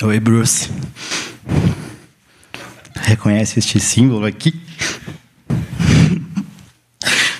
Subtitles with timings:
[0.00, 0.70] Oi, Bruce.
[2.96, 4.60] Reconhece este símbolo aqui?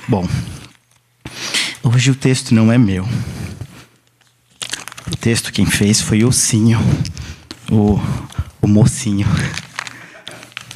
[0.06, 0.28] Bom,
[1.82, 3.08] hoje o texto não é meu.
[5.10, 6.78] O texto quem fez foi o Cinho,
[7.70, 7.98] o,
[8.60, 9.26] o mocinho.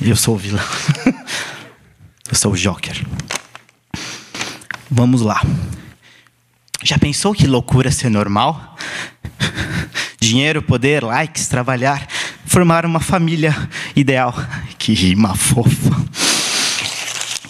[0.01, 0.65] Eu sou o vilão.
[2.29, 3.07] Eu sou o Joker.
[4.91, 5.41] Vamos lá.
[6.83, 8.76] Já pensou que loucura ser normal?
[10.27, 12.05] Dinheiro, poder, likes, trabalhar,
[12.47, 13.55] formar uma família
[13.95, 14.35] ideal.
[14.77, 16.05] Que rima fofa.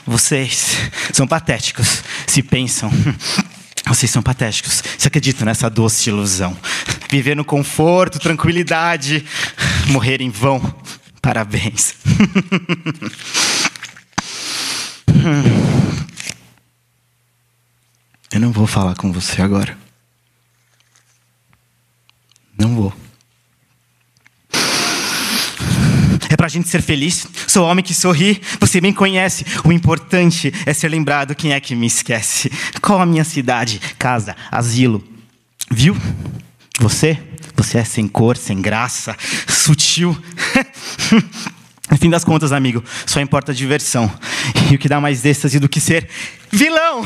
[0.06, 0.76] Vocês
[1.12, 2.90] são patéticos se pensam.
[3.88, 4.82] Vocês são patéticos.
[4.98, 6.54] Se acreditam nessa doce ilusão.
[7.10, 9.24] Viver no conforto, tranquilidade,
[9.86, 10.60] morrer em vão.
[11.22, 11.94] Parabéns.
[18.30, 19.85] Eu não vou falar com você agora.
[22.58, 22.92] Não vou.
[26.28, 27.26] É pra gente ser feliz.
[27.46, 29.44] Sou homem que sorri, você bem conhece.
[29.64, 32.50] O importante é ser lembrado quem é que me esquece.
[32.80, 35.02] Qual a minha cidade, casa, asilo?
[35.70, 35.96] Viu?
[36.80, 37.18] Você?
[37.56, 39.16] Você é sem cor, sem graça,
[39.48, 40.16] sutil.
[41.88, 44.12] No fim das contas, amigo, só importa a diversão.
[44.70, 46.08] E o que dá mais êxtase do que ser
[46.50, 47.04] vilão?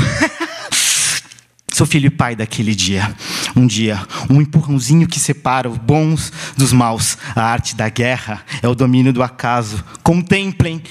[1.71, 3.15] Sou filho e pai daquele dia.
[3.57, 7.19] Um dia, um empurrãozinho que separa os bons dos maus.
[7.35, 9.85] A arte da guerra é o domínio do acaso.
[10.03, 10.83] Contemplem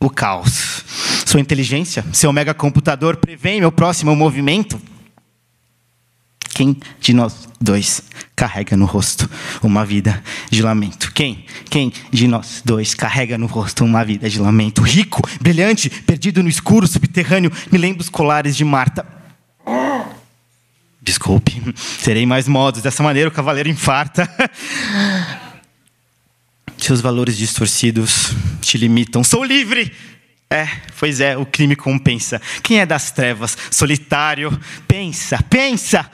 [0.00, 0.84] o caos.
[1.24, 4.80] Sua inteligência, seu mega computador prevê meu próximo movimento.
[6.56, 8.02] Quem de nós dois
[8.34, 9.28] carrega no rosto
[9.62, 11.12] uma vida de lamento?
[11.12, 11.44] Quem?
[11.68, 14.80] Quem de nós dois carrega no rosto uma vida de lamento?
[14.80, 19.15] Rico, brilhante, perdido no escuro subterrâneo, me lembro os colares de Marta.
[21.06, 21.62] Desculpe,
[22.00, 22.82] serei mais modos.
[22.82, 24.28] Dessa maneira o cavaleiro infarta.
[26.76, 29.22] Seus valores distorcidos te limitam.
[29.22, 29.94] Sou livre!
[30.50, 30.68] É,
[30.98, 32.40] pois é, o crime compensa.
[32.62, 34.56] Quem é das trevas, solitário,
[34.86, 36.08] pensa, pensa.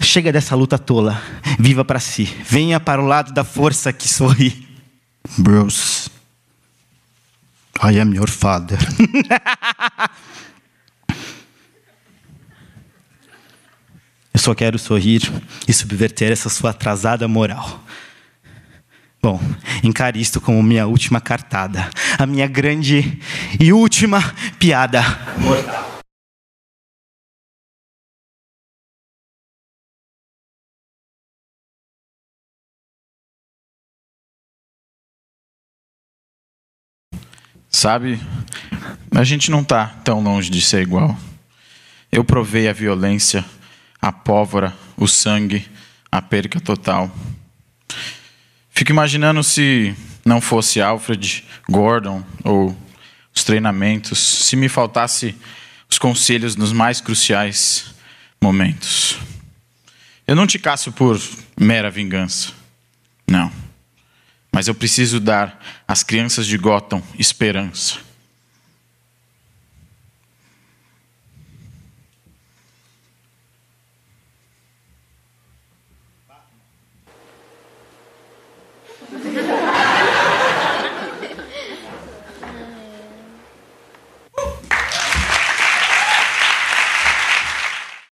[0.00, 1.20] Chega dessa luta tola.
[1.58, 2.24] Viva para si.
[2.48, 4.66] Venha para o lado da força que sorri.
[5.38, 6.08] Bruce,
[7.82, 8.78] I am your father.
[14.36, 15.22] Eu só quero sorrir
[15.66, 17.82] e subverter essa sua atrasada moral.
[19.22, 19.40] Bom,
[19.82, 21.88] encare isto como minha última cartada,
[22.18, 23.18] a minha grande
[23.58, 24.20] e última
[24.58, 25.00] piada
[25.40, 26.02] mortal.
[37.70, 38.20] Sabe,
[39.10, 41.16] a gente não está tão longe de ser igual.
[42.12, 43.42] Eu provei a violência,
[44.06, 45.68] a pólvora, o sangue,
[46.12, 47.10] a perca total.
[48.70, 52.76] Fico imaginando se não fosse Alfred, Gordon ou
[53.34, 55.34] os treinamentos, se me faltasse
[55.90, 57.96] os conselhos nos mais cruciais
[58.40, 59.18] momentos.
[60.24, 61.20] Eu não te caço por
[61.58, 62.52] mera vingança.
[63.28, 63.50] Não.
[64.52, 67.98] Mas eu preciso dar às crianças de Gotham esperança.